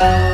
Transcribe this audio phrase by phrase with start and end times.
[0.00, 0.29] Bye.